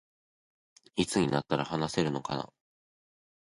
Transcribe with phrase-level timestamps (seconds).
[0.95, 2.51] いつになったら話せるのかな